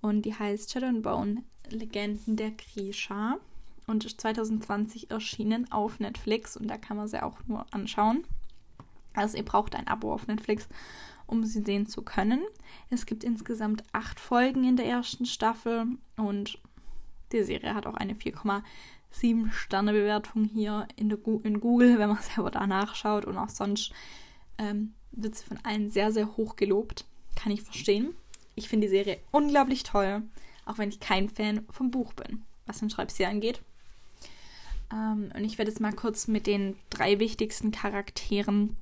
Und 0.00 0.22
die 0.22 0.34
heißt 0.34 0.72
Shadow 0.72 0.86
and 0.86 1.02
Bone 1.02 1.42
Legenden 1.70 2.36
der 2.36 2.52
Grisha 2.52 3.38
und 3.86 4.04
ist 4.04 4.20
2020 4.20 5.10
erschienen 5.10 5.70
auf 5.72 5.98
Netflix 5.98 6.56
und 6.56 6.68
da 6.68 6.76
kann 6.76 6.96
man 6.96 7.08
sie 7.08 7.22
auch 7.22 7.38
nur 7.46 7.66
anschauen. 7.72 8.24
Also 9.14 9.36
ihr 9.36 9.44
braucht 9.44 9.74
ein 9.74 9.88
Abo 9.88 10.12
auf 10.12 10.26
Netflix, 10.26 10.68
um 11.26 11.44
sie 11.44 11.62
sehen 11.62 11.86
zu 11.86 12.02
können. 12.02 12.42
Es 12.90 13.06
gibt 13.06 13.24
insgesamt 13.24 13.82
acht 13.92 14.20
Folgen 14.20 14.64
in 14.64 14.76
der 14.76 14.86
ersten 14.86 15.26
Staffel 15.26 15.86
und 16.16 16.58
die 17.32 17.42
Serie 17.42 17.74
hat 17.74 17.86
auch 17.86 17.94
eine 17.94 18.14
4,7 18.14 19.50
Sterne 19.50 19.92
Bewertung 19.92 20.44
hier 20.44 20.86
in, 20.96 21.08
der, 21.08 21.18
in 21.42 21.60
Google, 21.60 21.98
wenn 21.98 22.08
man 22.08 22.22
selber 22.22 22.50
da 22.50 22.66
nachschaut 22.66 23.24
und 23.24 23.36
auch 23.36 23.48
sonst 23.48 23.92
ähm, 24.58 24.94
wird 25.12 25.36
sie 25.36 25.44
von 25.44 25.58
allen 25.64 25.90
sehr, 25.90 26.12
sehr 26.12 26.36
hoch 26.36 26.56
gelobt. 26.56 27.04
Kann 27.36 27.52
ich 27.52 27.62
verstehen. 27.62 28.14
Ich 28.54 28.68
finde 28.68 28.86
die 28.86 28.92
Serie 28.92 29.18
unglaublich 29.30 29.84
toll, 29.84 30.22
auch 30.66 30.78
wenn 30.78 30.88
ich 30.88 31.00
kein 31.00 31.28
Fan 31.28 31.64
vom 31.70 31.90
Buch 31.90 32.12
bin, 32.12 32.44
was 32.66 32.80
den 32.80 32.90
Schreibstil 32.90 33.26
angeht. 33.26 33.62
Ähm, 34.92 35.30
und 35.34 35.44
ich 35.44 35.58
werde 35.58 35.70
jetzt 35.70 35.80
mal 35.80 35.92
kurz 35.92 36.28
mit 36.28 36.46
den 36.46 36.76
drei 36.90 37.18
wichtigsten 37.18 37.70
Charakteren 37.70 38.76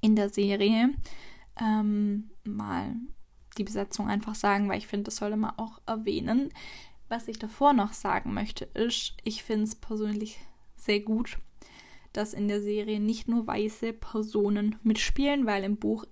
in 0.00 0.16
der 0.16 0.30
Serie 0.30 0.90
ähm, 1.60 2.30
mal 2.44 2.94
die 3.58 3.64
Besetzung 3.64 4.08
einfach 4.08 4.34
sagen, 4.34 4.68
weil 4.68 4.78
ich 4.78 4.86
finde, 4.86 5.04
das 5.04 5.16
sollte 5.16 5.36
man 5.36 5.58
auch 5.58 5.80
erwähnen. 5.86 6.52
Was 7.08 7.28
ich 7.28 7.38
davor 7.38 7.72
noch 7.74 7.92
sagen 7.92 8.32
möchte, 8.32 8.64
ist, 8.64 9.14
ich 9.22 9.42
finde 9.42 9.64
es 9.64 9.74
persönlich 9.74 10.38
sehr 10.76 11.00
gut, 11.00 11.38
dass 12.12 12.34
in 12.34 12.48
der 12.48 12.60
Serie 12.60 13.00
nicht 13.00 13.28
nur 13.28 13.46
weiße 13.46 13.92
Personen 13.92 14.76
mitspielen, 14.82 15.46
weil 15.46 15.64
im 15.64 15.76
Buch 15.76 16.04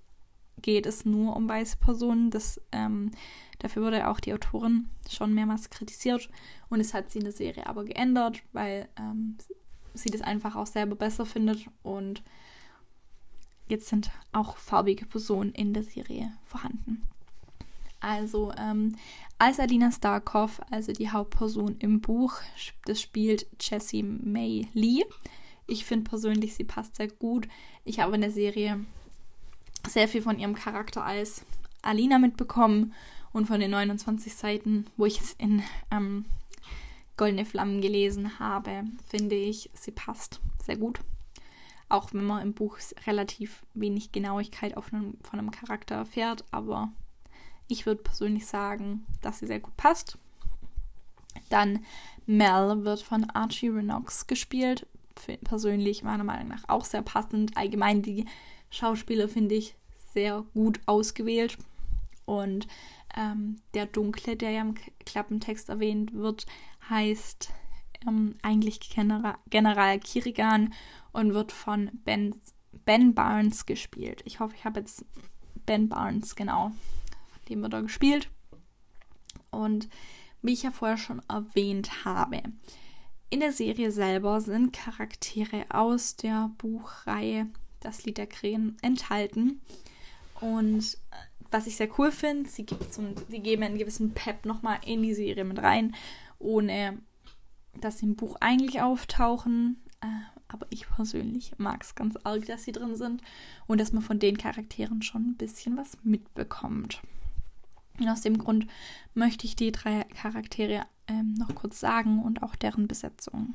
geht 0.62 0.86
es 0.86 1.04
nur 1.04 1.36
um 1.36 1.48
weiße 1.48 1.76
Personen. 1.78 2.30
Das, 2.30 2.60
ähm, 2.72 3.10
dafür 3.58 3.82
wurde 3.82 4.08
auch 4.08 4.20
die 4.20 4.34
Autorin 4.34 4.88
schon 5.08 5.34
mehrmals 5.34 5.70
kritisiert 5.70 6.28
und 6.68 6.80
es 6.80 6.94
hat 6.94 7.10
sie 7.10 7.18
in 7.18 7.24
der 7.24 7.32
Serie 7.32 7.66
aber 7.66 7.84
geändert, 7.84 8.42
weil 8.52 8.88
ähm, 8.98 9.36
sie 9.94 10.10
das 10.10 10.22
einfach 10.22 10.56
auch 10.56 10.66
selber 10.66 10.96
besser 10.96 11.26
findet 11.26 11.66
und 11.82 12.22
jetzt 13.68 13.88
sind 13.88 14.10
auch 14.32 14.56
farbige 14.56 15.06
Personen 15.06 15.52
in 15.52 15.72
der 15.72 15.82
Serie 15.82 16.32
vorhanden. 16.44 17.02
Also 18.00 18.50
ähm, 18.56 18.96
als 19.38 19.60
Alina 19.60 19.92
Starkov, 19.92 20.60
also 20.70 20.92
die 20.92 21.10
Hauptperson 21.10 21.76
im 21.78 22.00
Buch, 22.00 22.34
das 22.86 23.00
spielt 23.00 23.46
Jessie 23.60 24.02
May 24.02 24.68
Lee. 24.72 25.04
Ich 25.70 25.84
finde 25.84 26.10
persönlich, 26.10 26.54
sie 26.54 26.64
passt 26.64 26.96
sehr 26.96 27.06
gut. 27.06 27.46
Ich 27.84 28.00
habe 28.00 28.16
in 28.16 28.20
der 28.22 28.32
Serie 28.32 28.84
sehr 29.88 30.08
viel 30.08 30.20
von 30.20 30.38
ihrem 30.38 30.56
Charakter 30.56 31.04
als 31.04 31.44
Alina 31.80 32.18
mitbekommen 32.18 32.92
und 33.32 33.46
von 33.46 33.60
den 33.60 33.70
29 33.70 34.34
Seiten, 34.34 34.86
wo 34.96 35.06
ich 35.06 35.20
es 35.20 35.32
in 35.34 35.62
ähm, 35.92 36.24
Goldene 37.16 37.44
Flammen 37.44 37.80
gelesen 37.80 38.40
habe, 38.40 38.82
finde 39.06 39.36
ich, 39.36 39.70
sie 39.74 39.92
passt 39.92 40.40
sehr 40.60 40.76
gut. 40.76 40.98
Auch 41.88 42.12
wenn 42.12 42.24
man 42.24 42.42
im 42.42 42.52
Buch 42.52 42.78
relativ 43.06 43.62
wenig 43.74 44.10
Genauigkeit 44.10 44.76
einem, 44.76 45.18
von 45.22 45.38
einem 45.38 45.52
Charakter 45.52 45.94
erfährt, 45.94 46.44
aber 46.50 46.90
ich 47.68 47.86
würde 47.86 48.02
persönlich 48.02 48.46
sagen, 48.46 49.06
dass 49.22 49.38
sie 49.38 49.46
sehr 49.46 49.60
gut 49.60 49.76
passt. 49.76 50.18
Dann 51.48 51.84
Mel 52.26 52.84
wird 52.84 53.02
von 53.02 53.30
Archie 53.30 53.68
Renox 53.68 54.26
gespielt. 54.26 54.86
Persönlich 55.44 56.02
meiner 56.02 56.24
Meinung 56.24 56.48
nach 56.48 56.68
auch 56.68 56.84
sehr 56.84 57.02
passend. 57.02 57.56
Allgemein 57.56 58.02
die 58.02 58.26
Schauspieler 58.70 59.28
finde 59.28 59.54
ich 59.54 59.74
sehr 60.12 60.44
gut 60.54 60.80
ausgewählt. 60.86 61.58
Und 62.24 62.66
ähm, 63.16 63.56
der 63.74 63.86
Dunkle, 63.86 64.36
der 64.36 64.50
ja 64.50 64.60
im 64.62 64.74
Klappentext 65.04 65.68
erwähnt 65.68 66.14
wird, 66.14 66.46
heißt 66.88 67.52
ähm, 68.06 68.34
eigentlich 68.42 68.80
General, 68.80 69.36
General 69.48 69.98
Kirigan 69.98 70.74
und 71.12 71.34
wird 71.34 71.52
von 71.52 71.90
Ben, 72.04 72.34
ben 72.84 73.14
Barnes 73.14 73.66
gespielt. 73.66 74.22
Ich 74.24 74.40
hoffe, 74.40 74.54
ich 74.56 74.64
habe 74.64 74.80
jetzt 74.80 75.04
Ben 75.66 75.88
Barnes, 75.88 76.36
genau. 76.36 76.72
Dem 77.48 77.62
wird 77.62 77.74
er 77.74 77.82
gespielt. 77.82 78.30
Und 79.50 79.88
wie 80.42 80.52
ich 80.52 80.62
ja 80.62 80.70
vorher 80.70 80.96
schon 80.96 81.20
erwähnt 81.28 82.04
habe, 82.04 82.42
in 83.30 83.40
der 83.40 83.52
Serie 83.52 83.92
selber 83.92 84.40
sind 84.40 84.72
Charaktere 84.72 85.64
aus 85.70 86.16
der 86.16 86.50
Buchreihe 86.58 87.46
Das 87.78 88.04
Lied 88.04 88.18
der 88.18 88.26
Krähen 88.26 88.76
enthalten. 88.82 89.60
Und 90.40 90.98
äh, 91.10 91.16
was 91.50 91.66
ich 91.66 91.76
sehr 91.76 91.88
cool 91.98 92.12
finde, 92.12 92.48
sie, 92.48 92.66
sie 93.28 93.40
geben 93.40 93.62
einen 93.62 93.78
gewissen 93.78 94.12
Pep 94.12 94.44
nochmal 94.44 94.78
in 94.84 95.02
die 95.02 95.14
Serie 95.14 95.44
mit 95.44 95.60
rein, 95.60 95.94
ohne 96.38 96.98
dass 97.80 97.98
sie 97.98 98.06
im 98.06 98.16
Buch 98.16 98.36
eigentlich 98.40 98.82
auftauchen. 98.82 99.80
Äh, 100.00 100.06
aber 100.48 100.66
ich 100.70 100.88
persönlich 100.88 101.52
mag 101.58 101.82
es 101.84 101.94
ganz 101.94 102.16
arg, 102.24 102.46
dass 102.46 102.64
sie 102.64 102.72
drin 102.72 102.96
sind 102.96 103.22
und 103.68 103.80
dass 103.80 103.92
man 103.92 104.02
von 104.02 104.18
den 104.18 104.36
Charakteren 104.36 105.02
schon 105.02 105.30
ein 105.30 105.36
bisschen 105.36 105.76
was 105.76 105.96
mitbekommt. 106.02 107.00
Und 108.00 108.08
aus 108.08 108.22
dem 108.22 108.38
Grund 108.38 108.66
möchte 109.14 109.46
ich 109.46 109.56
die 109.56 109.72
drei 109.72 110.04
Charaktere 110.04 110.86
ähm, 111.06 111.34
noch 111.34 111.54
kurz 111.54 111.78
sagen 111.80 112.22
und 112.22 112.42
auch 112.42 112.56
deren 112.56 112.88
Besetzung. 112.88 113.54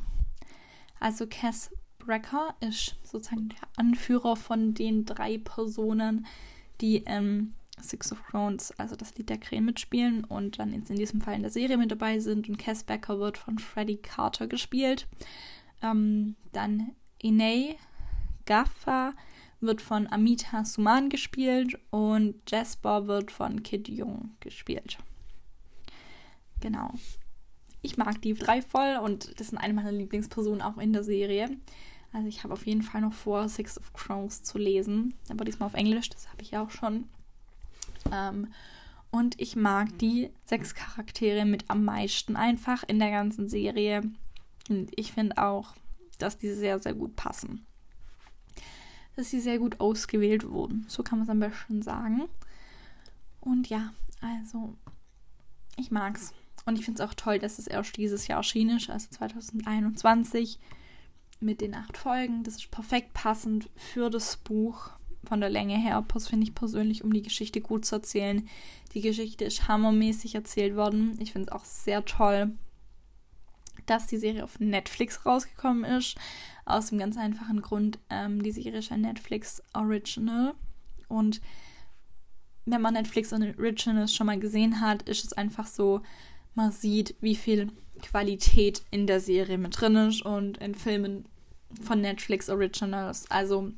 Also 1.00 1.25
Cass 1.28 1.72
Brecker 2.00 2.56
ist 2.60 2.96
sozusagen 3.04 3.50
der 3.50 3.68
Anführer 3.78 4.36
von 4.36 4.74
den 4.74 5.06
drei 5.06 5.40
Personen, 5.40 6.25
die 6.82 7.04
ähm, 7.06 7.54
Six 7.82 8.12
of 8.12 8.24
Crones, 8.24 8.72
also 8.78 8.96
das 8.96 9.16
Lied 9.16 9.30
der 9.30 9.38
Krähen, 9.38 9.66
mitspielen 9.66 10.24
und 10.24 10.60
dann 10.60 10.72
in 10.72 10.84
diesem 10.84 11.22
Fall 11.22 11.36
in 11.36 11.42
der 11.42 11.52
Serie 11.52 11.78
mit 11.78 11.92
dabei 11.92 12.20
sind. 12.20 12.48
Und 12.48 12.58
Cass 12.58 12.84
Becker 12.84 13.20
wird 13.20 13.38
von 13.38 13.60
Freddie 13.60 13.98
Carter 13.98 14.48
gespielt. 14.48 15.08
Ähm, 15.82 16.36
dann 16.54 16.92
Inay 17.20 17.78
Gaffa 18.46 19.14
wird 19.62 19.82
von 19.82 20.08
Amita 20.12 20.66
Suman 20.66 21.10
gespielt 21.10 21.80
und 21.90 22.36
Jasper 22.50 23.08
wird 23.08 23.32
von 23.32 23.64
Kid 23.64 23.88
Jung 23.88 24.36
gespielt. 24.40 24.98
Genau. 26.62 26.92
Ich 27.82 27.98
mag 27.98 28.22
die 28.22 28.34
drei 28.34 28.62
voll 28.62 29.00
und 29.04 29.40
das 29.40 29.50
sind 29.50 29.58
eine 29.60 29.74
meiner 29.74 29.92
Lieblingspersonen 29.92 30.62
auch 30.62 30.78
in 30.78 30.94
der 30.94 31.04
Serie. 31.04 31.50
Also 32.12 32.28
ich 32.28 32.44
habe 32.44 32.54
auf 32.54 32.66
jeden 32.66 32.82
Fall 32.82 33.02
noch 33.02 33.14
vor, 33.14 33.50
Six 33.50 33.78
of 33.78 33.94
Crows 33.94 34.42
zu 34.42 34.58
lesen, 34.58 35.14
aber 35.30 35.46
diesmal 35.46 35.68
auf 35.68 35.74
Englisch, 35.74 36.10
das 36.10 36.30
habe 36.30 36.42
ich 36.42 36.52
ja 36.52 36.64
auch 36.64 36.72
schon. 36.72 37.10
Ähm, 38.12 38.48
und 39.12 39.40
ich 39.40 39.56
mag 39.56 39.98
die 40.00 40.32
sechs 40.46 40.76
Charaktere 40.76 41.46
mit 41.46 41.70
am 41.70 41.86
meisten 41.86 42.36
einfach 42.36 42.84
in 42.84 43.00
der 43.00 43.12
ganzen 43.12 43.48
Serie. 43.48 44.02
Und 44.70 44.92
ich 44.96 45.12
finde 45.14 45.38
auch, 45.38 45.74
dass 46.18 46.38
die 46.38 46.52
sehr, 46.52 46.80
sehr 46.80 46.94
gut 46.94 47.16
passen. 47.16 47.66
Dass 49.16 49.30
sie 49.30 49.40
sehr 49.40 49.60
gut 49.60 49.80
ausgewählt 49.80 50.50
wurden. 50.50 50.86
So 50.88 51.04
kann 51.04 51.20
man 51.20 51.28
es 51.28 51.32
am 51.32 51.40
besten 51.40 51.82
sagen. 51.82 52.24
Und 53.40 53.70
ja, 53.70 53.94
also, 54.22 54.76
ich 55.78 55.92
mag's. 55.92 56.34
Und 56.66 56.80
ich 56.80 56.86
finde 56.86 57.04
es 57.04 57.10
auch 57.10 57.14
toll, 57.14 57.40
dass 57.40 57.60
es 57.60 57.68
erst 57.68 57.96
dieses 57.98 58.28
Jahr 58.28 58.40
erschienen 58.40 58.78
ist, 58.78 58.90
also 58.90 59.08
2021, 59.10 60.60
mit 61.40 61.62
den 61.62 61.76
acht 61.76 61.98
Folgen. 61.98 62.44
Das 62.44 62.56
ist 62.56 62.72
perfekt 62.72 63.14
passend 63.14 63.70
für 63.76 64.10
das 64.10 64.38
Buch 64.38 64.90
von 65.26 65.42
der 65.42 65.50
Länge 65.50 65.78
her, 65.78 66.04
finde 66.18 66.46
ich 66.46 66.56
persönlich, 66.56 67.04
um 67.04 67.14
die 67.14 67.22
Geschichte 67.22 67.62
gut 67.62 67.86
zu 67.86 67.96
erzählen. 67.96 68.48
Die 68.94 69.02
Geschichte 69.02 69.46
ist 69.46 69.68
hammermäßig 69.68 70.36
erzählt 70.36 70.76
worden. 70.76 71.18
Ich 71.20 71.34
finde 71.34 71.50
es 71.50 71.52
auch 71.52 71.66
sehr 71.66 72.06
toll, 72.06 72.52
dass 73.86 74.08
die 74.08 74.18
Serie 74.18 74.44
auf 74.44 74.60
Netflix 74.60 75.25
rausgekommen 75.25 75.84
ist. 75.84 76.15
Aus 76.65 76.88
dem 76.89 76.98
ganz 76.98 77.18
einfachen 77.18 77.62
Grund, 77.62 78.00
ähm, 78.10 78.42
die 78.42 78.51
Serie 78.51 78.80
ist 78.80 78.92
ein 78.92 79.01
Netflix 79.01 79.62
Original. 79.74 80.54
Und 81.08 81.42
wenn 82.65 82.82
man 82.82 82.96
Netflix 82.96 83.32
Originals 83.32 84.13
schon 84.13 84.27
mal 84.27 84.39
gesehen 84.39 84.82
hat, 84.82 85.04
ist 85.04 85.24
es 85.24 85.34
einfach 85.34 85.68
so, 85.68 86.01
man 86.56 86.72
sieht, 86.72 87.15
wie 87.22 87.36
viel 87.36 87.72
Qualität 88.01 88.84
in 88.92 89.08
der 89.08 89.20
Serie 89.20 89.58
mit 89.58 89.80
drin 89.80 89.96
ist 89.96 90.24
und 90.24 90.58
in 90.58 90.75
Filmen 90.75 91.25
von 91.82 92.01
Netflix 92.01 92.50
Originals. 92.50 93.30
Also 93.30 93.72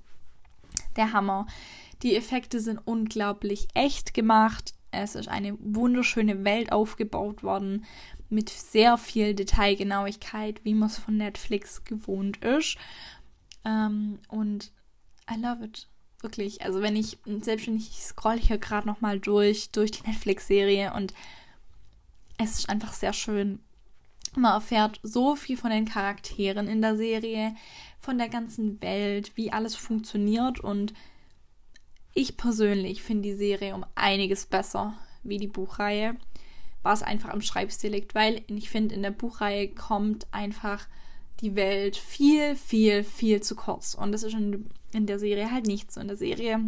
der 0.95 1.13
Hammer. 1.13 1.47
Die 2.03 2.15
Effekte 2.15 2.59
sind 2.59 2.79
unglaublich 2.85 3.67
echt 3.73 4.13
gemacht. 4.13 4.73
Es 4.91 5.15
ist 5.15 5.27
eine 5.27 5.57
wunderschöne 5.59 6.43
Welt 6.43 6.71
aufgebaut 6.71 7.43
worden 7.43 7.85
mit 8.29 8.49
sehr 8.49 8.97
viel 8.97 9.33
Detailgenauigkeit, 9.33 10.63
wie 10.63 10.73
man 10.73 10.89
es 10.89 10.97
von 10.97 11.17
Netflix 11.17 11.83
gewohnt 11.83 12.37
ist. 12.43 12.77
Ähm, 13.65 14.19
und 14.27 14.71
I 15.29 15.39
love 15.39 15.63
it. 15.63 15.87
Wirklich. 16.21 16.63
Also 16.63 16.81
wenn 16.81 16.95
ich, 16.95 17.19
selbstständig 17.41 17.91
scroll 17.91 18.39
hier 18.39 18.57
gerade 18.57 18.87
nochmal 18.87 19.19
durch, 19.19 19.69
durch 19.71 19.91
die 19.91 20.07
Netflix-Serie 20.07 20.93
und 20.93 21.13
es 22.39 22.57
ist 22.57 22.69
einfach 22.69 22.93
sehr 22.93 23.13
schön. 23.13 23.59
Man 24.35 24.53
erfährt 24.53 24.99
so 25.03 25.35
viel 25.35 25.57
von 25.57 25.69
den 25.69 25.85
Charakteren 25.85 26.67
in 26.67 26.81
der 26.81 26.97
Serie 26.97 27.55
von 27.99 28.17
der 28.17 28.29
ganzen 28.29 28.81
Welt, 28.81 29.31
wie 29.35 29.51
alles 29.51 29.75
funktioniert 29.75 30.59
und 30.59 30.93
ich 32.13 32.37
persönlich 32.37 33.03
finde 33.03 33.29
die 33.29 33.35
Serie 33.35 33.75
um 33.75 33.85
einiges 33.95 34.45
besser 34.45 34.93
wie 35.23 35.37
die 35.37 35.47
Buchreihe. 35.47 36.15
War 36.83 36.93
es 36.93 37.03
einfach 37.03 37.29
am 37.29 37.41
Schreibstil 37.41 37.91
liegt, 37.91 38.15
weil 38.15 38.43
ich 38.47 38.69
finde, 38.69 38.95
in 38.95 39.03
der 39.03 39.11
Buchreihe 39.11 39.69
kommt 39.69 40.27
einfach 40.31 40.87
die 41.41 41.55
Welt 41.55 41.95
viel, 41.95 42.55
viel, 42.55 43.03
viel 43.03 43.41
zu 43.41 43.55
kurz. 43.55 43.93
Und 43.93 44.11
das 44.11 44.23
ist 44.23 44.33
in, 44.33 44.69
in 44.93 45.05
der 45.05 45.19
Serie 45.19 45.51
halt 45.51 45.67
nicht 45.67 45.91
so. 45.91 46.01
In 46.01 46.07
der 46.07 46.17
Serie 46.17 46.59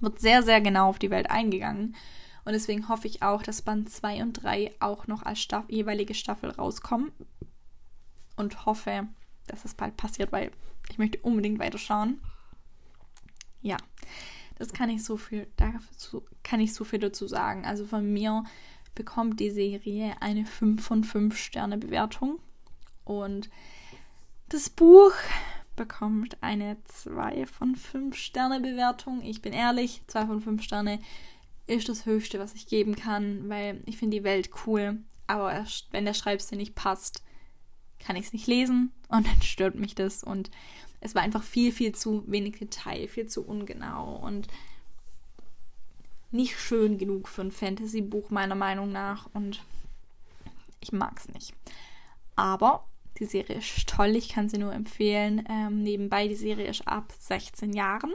wird 0.00 0.20
sehr, 0.20 0.42
sehr 0.42 0.60
genau 0.60 0.88
auf 0.88 0.98
die 0.98 1.10
Welt 1.10 1.30
eingegangen. 1.30 1.94
Und 2.44 2.52
deswegen 2.52 2.88
hoffe 2.88 3.08
ich 3.08 3.22
auch, 3.22 3.42
dass 3.42 3.62
Band 3.62 3.90
2 3.90 4.22
und 4.22 4.32
3 4.34 4.72
auch 4.80 5.06
noch 5.06 5.22
als 5.22 5.40
Staff 5.40 5.64
jeweilige 5.68 6.14
Staffel 6.14 6.50
rauskommen. 6.50 7.12
Und 8.36 8.66
hoffe, 8.66 9.08
dass 9.46 9.62
das 9.62 9.74
bald 9.74 9.96
passiert, 9.96 10.32
weil 10.32 10.50
ich 10.90 10.98
möchte 10.98 11.18
unbedingt 11.18 11.58
weiterschauen. 11.58 12.20
Ja, 13.62 13.76
das 14.56 14.72
kann 14.72 14.90
ich 14.90 15.04
so 15.04 15.16
viel, 15.16 15.46
dazu 15.56 16.24
kann 16.42 16.60
ich 16.60 16.74
so 16.74 16.84
viel 16.84 17.00
dazu 17.00 17.26
sagen. 17.26 17.64
Also 17.64 17.86
von 17.86 18.12
mir 18.12 18.44
bekommt 18.94 19.40
die 19.40 19.50
Serie 19.50 20.14
eine 20.20 20.46
5 20.46 20.84
von 20.84 21.04
5 21.04 21.36
Sterne 21.36 21.78
Bewertung 21.78 22.38
und 23.04 23.50
das 24.48 24.70
Buch 24.70 25.12
bekommt 25.74 26.36
eine 26.40 26.76
2 26.84 27.46
von 27.46 27.74
5 27.74 28.16
Sterne 28.16 28.60
Bewertung. 28.60 29.22
Ich 29.22 29.42
bin 29.42 29.52
ehrlich, 29.52 30.02
2 30.06 30.26
von 30.26 30.40
5 30.40 30.62
Sterne 30.62 31.00
ist 31.66 31.88
das 31.88 32.06
Höchste, 32.06 32.38
was 32.38 32.54
ich 32.54 32.66
geben 32.66 32.94
kann, 32.94 33.48
weil 33.48 33.82
ich 33.86 33.96
finde 33.96 34.18
die 34.18 34.24
Welt 34.24 34.50
cool. 34.66 34.98
Aber 35.26 35.64
wenn 35.90 36.04
der 36.04 36.14
Schreibstil 36.14 36.58
nicht 36.58 36.74
passt, 36.74 37.23
kann 38.04 38.16
ich 38.16 38.26
es 38.26 38.32
nicht 38.32 38.46
lesen 38.46 38.92
und 39.08 39.26
dann 39.26 39.42
stört 39.42 39.74
mich 39.74 39.94
das. 39.94 40.22
Und 40.22 40.50
es 41.00 41.14
war 41.14 41.22
einfach 41.22 41.42
viel, 41.42 41.72
viel 41.72 41.94
zu 41.94 42.24
wenig 42.26 42.58
Detail, 42.58 43.08
viel 43.08 43.26
zu 43.26 43.44
ungenau 43.46 44.16
und 44.16 44.48
nicht 46.30 46.58
schön 46.58 46.98
genug 46.98 47.28
für 47.28 47.42
ein 47.42 47.52
Fantasy-Buch, 47.52 48.30
meiner 48.30 48.56
Meinung 48.56 48.90
nach. 48.90 49.28
Und 49.34 49.62
ich 50.80 50.92
mag 50.92 51.18
es 51.18 51.28
nicht. 51.28 51.54
Aber 52.36 52.84
die 53.18 53.26
Serie 53.26 53.58
ist 53.58 53.88
toll, 53.88 54.16
ich 54.16 54.30
kann 54.30 54.48
sie 54.48 54.58
nur 54.58 54.72
empfehlen. 54.72 55.44
Ähm, 55.48 55.82
nebenbei, 55.82 56.26
die 56.26 56.34
Serie 56.34 56.68
ist 56.68 56.88
ab 56.88 57.12
16 57.16 57.72
Jahren. 57.72 58.12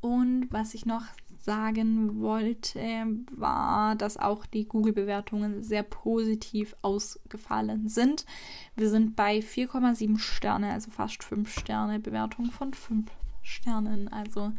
Und 0.00 0.46
was 0.50 0.74
ich 0.74 0.86
noch 0.86 1.02
sagen 1.46 2.20
wollte, 2.20 3.06
war, 3.30 3.94
dass 3.94 4.18
auch 4.18 4.44
die 4.44 4.66
Google-Bewertungen 4.66 5.62
sehr 5.62 5.84
positiv 5.84 6.76
ausgefallen 6.82 7.88
sind. 7.88 8.26
Wir 8.74 8.90
sind 8.90 9.16
bei 9.16 9.38
4,7 9.38 10.18
Sterne, 10.18 10.72
also 10.72 10.90
fast 10.90 11.24
5 11.24 11.48
Sterne 11.48 12.00
Bewertung 12.00 12.50
von 12.50 12.74
5 12.74 13.06
Sternen. 13.42 14.08
Also 14.08 14.52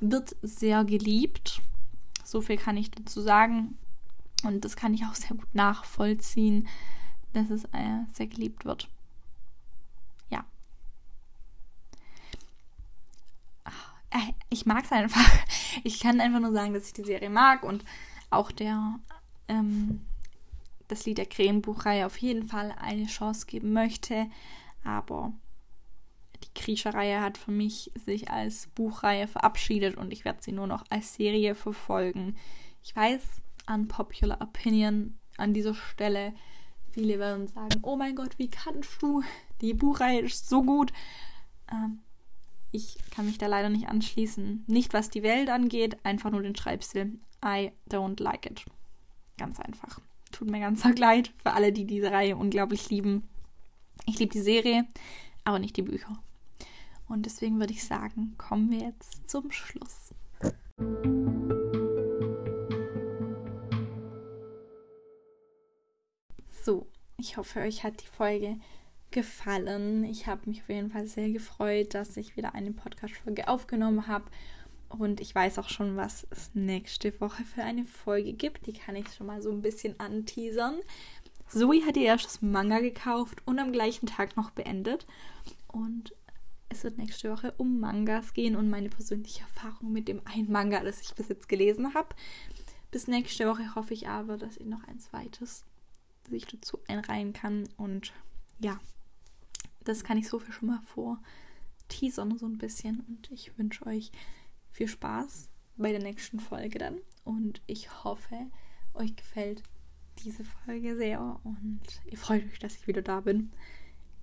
wird 0.00 0.34
sehr 0.42 0.84
geliebt. 0.84 1.60
So 2.24 2.40
viel 2.40 2.56
kann 2.56 2.76
ich 2.76 2.90
dazu 2.90 3.20
sagen. 3.20 3.78
Und 4.42 4.64
das 4.64 4.74
kann 4.74 4.94
ich 4.94 5.04
auch 5.04 5.14
sehr 5.14 5.36
gut 5.36 5.54
nachvollziehen, 5.54 6.66
dass 7.34 7.50
es 7.50 7.64
äh, 7.66 8.04
sehr 8.12 8.26
geliebt 8.26 8.64
wird. 8.64 8.88
Ja. 10.30 10.44
äh, 14.05 14.05
ich 14.50 14.66
mag 14.66 14.84
es 14.84 14.92
einfach. 14.92 15.20
Ich 15.84 16.00
kann 16.00 16.20
einfach 16.20 16.40
nur 16.40 16.52
sagen, 16.52 16.72
dass 16.72 16.86
ich 16.86 16.94
die 16.94 17.04
Serie 17.04 17.28
mag 17.28 17.62
und 17.62 17.84
auch 18.30 18.50
der 18.50 18.98
ähm, 19.46 20.00
das 20.88 21.04
Lied 21.04 21.18
der 21.18 21.26
Krähenbuchreihe 21.26 22.06
auf 22.06 22.16
jeden 22.18 22.46
Fall 22.46 22.74
eine 22.80 23.06
Chance 23.06 23.46
geben 23.46 23.72
möchte. 23.72 24.26
Aber 24.84 25.32
die 26.42 26.60
Kriecherreihe 26.60 27.20
hat 27.20 27.38
für 27.38 27.50
mich 27.50 27.90
sich 27.94 28.30
als 28.30 28.68
Buchreihe 28.68 29.26
verabschiedet 29.26 29.96
und 29.96 30.12
ich 30.12 30.24
werde 30.24 30.42
sie 30.42 30.52
nur 30.52 30.66
noch 30.66 30.84
als 30.90 31.14
Serie 31.14 31.54
verfolgen. 31.54 32.36
Ich 32.82 32.94
weiß, 32.94 33.22
unpopular 33.68 34.40
opinion 34.40 35.18
an 35.36 35.54
dieser 35.54 35.74
Stelle. 35.74 36.34
Viele 36.92 37.18
werden 37.18 37.48
sagen, 37.48 37.80
oh 37.82 37.96
mein 37.96 38.14
Gott, 38.14 38.38
wie 38.38 38.48
kannst 38.48 39.02
du? 39.02 39.22
Die 39.60 39.74
Buchreihe 39.74 40.20
ist 40.20 40.48
so 40.48 40.62
gut. 40.62 40.92
Ähm, 41.70 42.00
ich 42.76 42.98
kann 43.10 43.26
mich 43.26 43.38
da 43.38 43.46
leider 43.46 43.68
nicht 43.68 43.88
anschließen. 43.88 44.64
Nicht 44.66 44.92
was 44.92 45.10
die 45.10 45.22
Welt 45.22 45.48
angeht, 45.48 45.96
einfach 46.04 46.30
nur 46.30 46.42
den 46.42 46.54
Schreibstil. 46.54 47.18
I 47.44 47.72
don't 47.90 48.22
like 48.22 48.46
it. 48.46 48.64
Ganz 49.38 49.58
einfach. 49.58 50.00
Tut 50.32 50.50
mir 50.50 50.60
ganz 50.60 50.84
arg 50.84 50.98
leid 50.98 51.32
für 51.42 51.52
alle, 51.52 51.72
die 51.72 51.86
diese 51.86 52.10
Reihe 52.10 52.36
unglaublich 52.36 52.90
lieben. 52.90 53.28
Ich 54.06 54.18
liebe 54.18 54.32
die 54.32 54.40
Serie, 54.40 54.86
aber 55.44 55.58
nicht 55.58 55.76
die 55.76 55.82
Bücher. 55.82 56.22
Und 57.08 57.24
deswegen 57.24 57.58
würde 57.58 57.72
ich 57.72 57.84
sagen, 57.84 58.34
kommen 58.36 58.70
wir 58.70 58.80
jetzt 58.80 59.28
zum 59.30 59.50
Schluss. 59.50 60.14
So, 66.62 66.86
ich 67.16 67.36
hoffe, 67.36 67.60
euch 67.60 67.84
hat 67.84 68.02
die 68.02 68.08
Folge 68.08 68.58
gefallen. 69.16 70.04
Ich 70.04 70.26
habe 70.26 70.42
mich 70.44 70.60
auf 70.60 70.68
jeden 70.68 70.90
Fall 70.90 71.06
sehr 71.06 71.30
gefreut, 71.30 71.94
dass 71.94 72.18
ich 72.18 72.36
wieder 72.36 72.54
eine 72.54 72.72
Podcast-Folge 72.72 73.48
aufgenommen 73.48 74.08
habe. 74.08 74.26
Und 74.90 75.22
ich 75.22 75.34
weiß 75.34 75.58
auch 75.58 75.70
schon, 75.70 75.96
was 75.96 76.26
es 76.28 76.50
nächste 76.52 77.18
Woche 77.18 77.42
für 77.44 77.62
eine 77.62 77.84
Folge 77.84 78.34
gibt. 78.34 78.66
Die 78.66 78.74
kann 78.74 78.94
ich 78.94 79.10
schon 79.14 79.26
mal 79.26 79.40
so 79.40 79.50
ein 79.50 79.62
bisschen 79.62 79.98
anteasern. 79.98 80.80
Zoe 81.48 81.86
hat 81.86 81.96
ihr 81.96 82.04
erstes 82.04 82.42
Manga 82.42 82.80
gekauft 82.80 83.40
und 83.46 83.58
am 83.58 83.72
gleichen 83.72 84.04
Tag 84.04 84.36
noch 84.36 84.50
beendet. 84.50 85.06
Und 85.66 86.14
es 86.68 86.84
wird 86.84 86.98
nächste 86.98 87.32
Woche 87.32 87.54
um 87.56 87.80
Mangas 87.80 88.34
gehen 88.34 88.54
und 88.54 88.68
meine 88.68 88.90
persönliche 88.90 89.40
Erfahrung 89.40 89.92
mit 89.92 90.08
dem 90.08 90.20
einen 90.26 90.52
Manga, 90.52 90.80
das 90.80 91.00
ich 91.00 91.14
bis 91.14 91.28
jetzt 91.28 91.48
gelesen 91.48 91.94
habe. 91.94 92.14
Bis 92.90 93.08
nächste 93.08 93.48
Woche 93.48 93.74
hoffe 93.74 93.94
ich 93.94 94.08
aber, 94.08 94.36
dass 94.36 94.58
ich 94.58 94.66
noch 94.66 94.84
ein 94.84 94.98
zweites 94.98 95.64
sich 96.28 96.44
dazu 96.44 96.80
einreihen 96.86 97.32
kann. 97.32 97.66
Und 97.78 98.12
ja, 98.58 98.78
das 99.88 100.04
kann 100.04 100.18
ich 100.18 100.28
so 100.28 100.38
viel 100.38 100.52
schon 100.52 100.68
mal 100.68 100.82
vor 100.82 101.20
teasern, 101.88 102.38
so 102.38 102.46
ein 102.46 102.58
bisschen. 102.58 103.00
Und 103.00 103.30
ich 103.30 103.56
wünsche 103.58 103.86
euch 103.86 104.10
viel 104.70 104.88
Spaß 104.88 105.50
bei 105.76 105.90
der 105.90 106.02
nächsten 106.02 106.40
Folge 106.40 106.78
dann. 106.78 106.98
Und 107.24 107.62
ich 107.66 108.04
hoffe, 108.04 108.50
euch 108.94 109.14
gefällt 109.16 109.62
diese 110.24 110.44
Folge 110.44 110.96
sehr 110.96 111.40
und 111.44 111.80
ihr 112.06 112.16
freut 112.16 112.44
euch, 112.44 112.58
dass 112.58 112.76
ich 112.76 112.86
wieder 112.86 113.02
da 113.02 113.20
bin. 113.20 113.52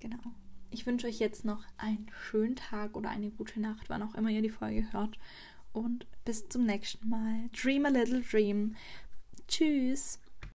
Genau. 0.00 0.18
Ich 0.70 0.86
wünsche 0.86 1.06
euch 1.06 1.20
jetzt 1.20 1.44
noch 1.44 1.64
einen 1.76 2.10
schönen 2.12 2.56
Tag 2.56 2.96
oder 2.96 3.08
eine 3.08 3.30
gute 3.30 3.60
Nacht, 3.60 3.88
wann 3.88 4.02
auch 4.02 4.14
immer 4.16 4.30
ihr 4.30 4.42
die 4.42 4.50
Folge 4.50 4.92
hört. 4.92 5.18
Und 5.72 6.06
bis 6.24 6.48
zum 6.48 6.66
nächsten 6.66 7.08
Mal. 7.08 7.48
Dream 7.52 7.86
a 7.86 7.90
little 7.90 8.22
dream. 8.22 8.74
Tschüss. 9.46 10.18